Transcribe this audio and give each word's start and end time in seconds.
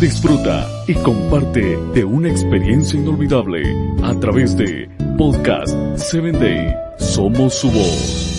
disfruta 0.00 0.68
y 0.86 0.94
comparte 0.94 1.76
de 1.94 2.04
una 2.04 2.28
experiencia 2.28 2.98
inolvidable 2.98 3.62
a 4.02 4.14
través 4.18 4.56
de 4.56 4.88
Podcast 5.16 5.74
7 5.96 6.32
Day. 6.32 6.74
Somos 6.98 7.54
su 7.54 7.70
voz. 7.70 8.30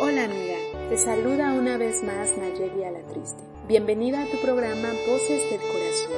Hola 0.00 0.24
amiga, 0.24 0.56
te 0.88 0.96
saluda 0.96 1.52
una 1.54 1.76
vez 1.76 2.02
más 2.04 2.36
Nayeli 2.38 2.84
a 2.84 2.92
la 2.92 3.00
Triste. 3.12 3.42
Bienvenida 3.66 4.22
a 4.22 4.26
tu 4.26 4.40
programa 4.40 4.88
Voces 5.08 5.42
del 5.50 5.60
Corazón. 5.60 6.12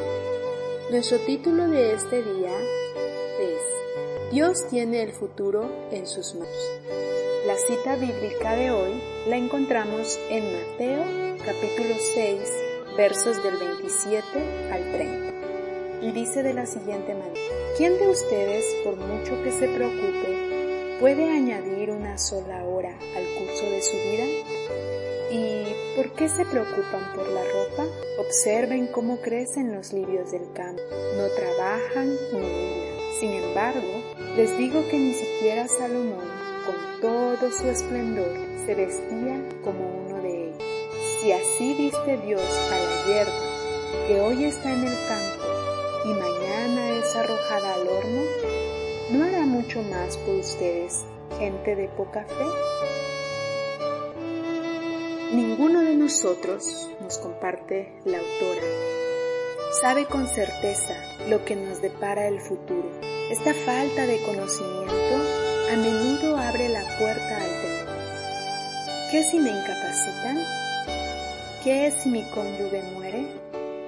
Nuestro 0.91 1.19
título 1.21 1.69
de 1.69 1.95
este 1.95 2.23
día 2.23 2.53
Dios 4.31 4.69
tiene 4.69 5.03
el 5.03 5.13
futuro 5.13 5.71
en 5.91 6.07
sus 6.07 6.35
manos. 6.35 6.71
La 7.47 7.57
cita 7.57 7.97
bíblica 7.97 8.57
de 8.57 8.71
hoy 8.71 9.03
la 9.27 9.39
encontramos 9.39 10.19
en 10.29 10.45
Mateo 10.53 11.03
capítulo 11.47 11.95
6 12.15 12.41
versos 12.95 13.43
del 13.43 13.57
27 13.57 14.27
al 14.71 14.93
30 14.93 15.33
y 16.03 16.13
dice 16.13 16.43
de 16.43 16.53
la 16.53 16.67
siguiente 16.67 17.15
manera, 17.15 17.41
¿quién 17.79 17.99
de 17.99 18.07
ustedes 18.07 18.67
por 18.85 18.97
mucho 18.97 19.43
que 19.43 19.51
se 19.51 19.67
preocupe 19.67 20.99
puede 21.01 21.31
añadir 21.31 21.91
una 21.91 22.19
sola 22.19 22.65
hora 22.65 22.91
al 23.17 23.25
curso 23.39 23.65
de 23.65 23.81
su 23.81 23.97
vida? 23.97 24.25
¿Y 25.31 25.97
por 25.97 26.13
qué 26.13 26.29
se 26.29 26.45
preocupan 26.45 27.15
por 27.15 27.27
la 27.29 27.45
ropa? 27.45 27.87
Observen 28.19 28.89
cómo 28.89 29.23
crecen 29.23 29.75
los 29.75 29.95
lirios 29.95 30.33
del 30.33 30.53
campo. 30.53 30.83
No 31.17 31.29
trabajan 31.29 32.11
ni 32.35 32.39
hilan. 32.41 32.98
Sin 33.19 33.33
embargo, 33.33 34.01
les 34.37 34.57
digo 34.57 34.87
que 34.89 34.97
ni 34.97 35.13
siquiera 35.13 35.67
Salomón, 35.67 36.25
con 36.65 37.01
todo 37.01 37.51
su 37.51 37.69
esplendor, 37.69 38.31
se 38.65 38.77
vestía 38.77 39.43
como 39.65 40.05
uno 40.07 40.23
de 40.23 40.51
ellos. 40.51 40.63
Si 41.21 41.33
así 41.33 41.75
viste 41.75 42.17
Dios 42.19 42.41
a 42.41 42.79
la 42.79 43.07
hierba, 43.07 44.07
que 44.07 44.21
hoy 44.21 44.45
está 44.45 44.73
en 44.73 44.85
el 44.85 44.97
campo 45.09 45.45
y 46.05 46.09
mañana 46.11 46.91
es 46.93 47.17
arrojada 47.17 47.75
al 47.75 47.89
horno, 47.89 48.23
¿no 49.11 49.25
hará 49.25 49.41
mucho 49.41 49.83
más 49.83 50.17
por 50.19 50.37
ustedes, 50.37 51.05
gente 51.41 51.75
de 51.75 51.89
poca 51.89 52.25
fe? 52.25 52.47
Ninguno 55.35 55.81
de 55.81 55.97
nosotros, 55.97 56.89
nos 57.01 57.19
comparte 57.19 57.93
la 58.05 58.19
autora, 58.19 58.63
sabe 59.81 60.07
con 60.07 60.27
certeza 60.27 60.95
lo 61.29 61.45
que 61.45 61.55
nos 61.55 61.81
depara 61.81 62.27
el 62.27 62.41
futuro. 62.41 62.91
Esta 63.31 63.55
falta 63.55 64.07
de 64.07 64.21
conocimiento 64.23 65.15
a 65.71 65.77
menudo 65.77 66.37
abre 66.37 66.69
la 66.69 66.83
puerta 66.99 67.37
al 67.37 67.51
temor. 67.63 67.97
¿Qué 69.11 69.23
si 69.23 69.39
me 69.39 69.51
incapacitan? 69.51 70.39
¿Qué 71.63 71.93
si 71.93 72.09
mi 72.09 72.23
cónyuge 72.31 72.83
muere? 72.95 73.27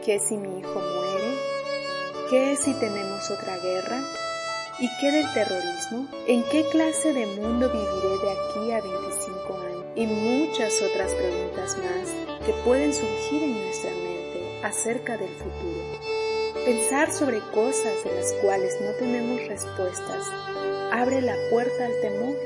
¿Qué 0.04 0.20
si 0.20 0.36
mi 0.36 0.60
hijo 0.60 0.80
muere? 0.80 1.34
¿Qué 2.30 2.56
si 2.56 2.72
tenemos 2.74 3.30
otra 3.30 3.56
guerra? 3.58 4.00
¿Y 4.78 4.88
qué 5.00 5.10
del 5.10 5.32
terrorismo? 5.34 6.06
¿En 6.26 6.44
qué 6.44 6.64
clase 6.70 7.12
de 7.12 7.26
mundo 7.26 7.68
viviré 7.68 8.18
de 8.22 8.30
aquí 8.30 8.72
a 8.72 8.80
25 8.80 9.58
años? 9.58 9.84
Y 9.96 10.06
muchas 10.06 10.80
otras 10.82 11.12
preguntas 11.14 11.76
más 11.78 12.46
que 12.46 12.52
pueden 12.64 12.94
surgir 12.94 13.42
en 13.42 13.64
nuestra 13.64 13.90
mente 13.90 14.09
acerca 14.62 15.16
del 15.16 15.30
futuro. 15.30 16.10
Pensar 16.64 17.10
sobre 17.10 17.40
cosas 17.54 18.04
de 18.04 18.14
las 18.14 18.32
cuales 18.42 18.76
no 18.80 18.92
tenemos 18.92 19.46
respuestas 19.48 20.28
abre 20.92 21.22
la 21.22 21.36
puerta 21.50 21.86
al 21.86 22.00
temor. 22.00 22.36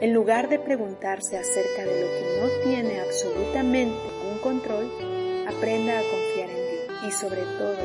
En 0.00 0.12
lugar 0.12 0.48
de 0.48 0.58
preguntarse 0.58 1.38
acerca 1.38 1.84
de 1.84 2.00
lo 2.00 2.06
que 2.08 2.40
no 2.40 2.70
tiene 2.70 3.00
absolutamente 3.00 3.96
un 4.32 4.38
control, 4.38 4.90
aprenda 5.46 5.98
a 5.98 6.02
confiar 6.02 6.50
en 6.50 6.70
Dios 6.70 7.04
y 7.06 7.10
sobre 7.12 7.42
todo, 7.42 7.76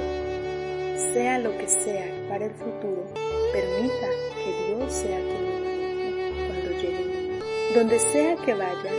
sea 1.14 1.38
lo 1.38 1.56
que 1.58 1.68
sea 1.68 2.08
para 2.28 2.46
el 2.46 2.54
futuro, 2.54 3.06
permita 3.54 4.08
que 4.44 4.76
Dios 4.76 4.92
sea 4.92 5.20
quien 5.20 6.48
cuando 6.48 6.72
llegue. 6.82 7.40
Donde 7.76 8.00
sea 8.00 8.36
que 8.38 8.54
vaya, 8.54 8.92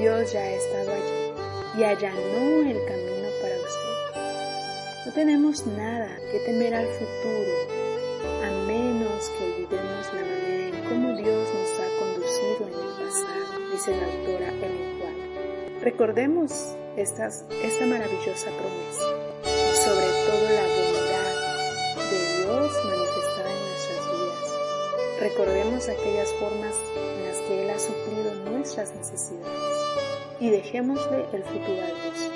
Dios 0.00 0.32
ya 0.32 0.40
ha 0.40 0.52
estado 0.52 0.92
allí 0.92 1.80
y 1.80 1.84
allanó 1.84 2.68
el 2.68 2.84
camino. 2.84 3.15
No 5.06 5.12
tenemos 5.12 5.64
nada 5.68 6.08
que 6.32 6.40
temer 6.40 6.74
al 6.74 6.88
futuro, 6.88 7.52
a 8.44 8.50
menos 8.66 9.30
que 9.38 9.44
olvidemos 9.44 10.06
la 10.12 10.20
manera 10.20 10.76
en 10.76 10.84
cómo 10.84 11.16
Dios 11.16 11.48
nos 11.54 11.78
ha 11.78 11.88
conducido 12.00 12.66
en 12.66 12.74
el 12.74 12.90
pasado, 13.06 13.70
dice 13.70 13.96
la 13.96 14.04
autora 14.04 14.48
Ellen 14.48 15.00
White. 15.00 15.80
Recordemos 15.80 16.74
estas, 16.96 17.44
esta 17.62 17.86
maravillosa 17.86 18.50
promesa 18.50 19.06
y 19.44 19.76
sobre 19.76 20.08
todo 20.26 20.42
la 20.50 20.66
bondad 20.74 21.36
de 22.10 22.18
Dios 22.42 22.72
manifestada 22.84 23.50
en 23.52 23.62
nuestras 23.62 24.02
vidas. 24.10 24.48
Recordemos 25.20 25.88
aquellas 25.88 26.32
formas 26.40 26.74
en 26.96 27.28
las 27.28 27.36
que 27.46 27.62
Él 27.62 27.70
ha 27.70 27.78
suplido 27.78 28.34
nuestras 28.50 28.92
necesidades 28.92 29.76
y 30.40 30.50
dejémosle 30.50 31.26
el 31.32 31.44
futuro 31.44 31.80
a 31.80 31.86
Dios, 31.86 32.35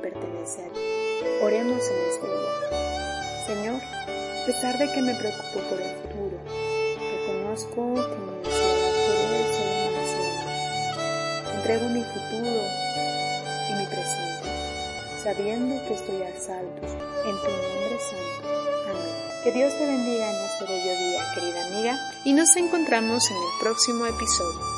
pertenece 0.00 0.62
a 0.62 0.68
Dios. 0.68 1.42
Oremos 1.42 1.82
en 1.88 1.98
este 2.10 2.26
día. 2.26 3.46
Señor, 3.46 3.80
a 3.82 4.46
pesar 4.46 4.78
de 4.78 4.92
que 4.92 5.02
me 5.02 5.14
preocupo 5.14 5.60
por 5.68 5.80
el 5.80 5.94
futuro, 6.02 6.38
reconozco 6.98 7.94
que 7.94 8.16
mi 8.18 8.36
ansiedad 8.44 8.92
por 9.06 9.16
Él 9.36 9.46
solo 9.54 9.74
me 9.92 11.58
Entrego 11.58 11.88
mi 11.88 12.02
futuro 12.02 12.62
y 13.68 13.74
mi 13.74 13.86
presente, 13.86 14.48
sabiendo 15.22 15.86
que 15.86 15.94
estoy 15.94 16.22
a 16.22 16.38
salvo 16.38 16.76
en 16.80 17.36
tu 17.36 17.50
nombre 17.50 17.98
santo. 17.98 18.48
Amén. 18.90 19.42
Que 19.44 19.52
Dios 19.52 19.72
te 19.76 19.86
bendiga 19.86 20.30
en 20.30 20.44
este 20.44 20.64
bello 20.64 20.98
día, 20.98 21.22
querida 21.34 21.66
amiga, 21.66 22.12
y 22.24 22.32
nos 22.32 22.54
encontramos 22.56 23.30
en 23.30 23.36
el 23.36 23.60
próximo 23.60 24.06
episodio. 24.06 24.77